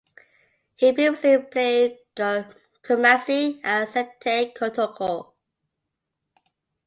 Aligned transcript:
He 0.77 0.91
previously 0.93 1.37
played 1.37 1.99
Kumasi 2.17 3.61
Asante 3.61 4.51
Kotoko. 4.57 5.33